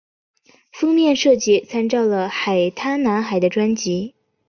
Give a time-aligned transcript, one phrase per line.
[0.71, 4.15] 封面设计参照了海滩男孩的专辑。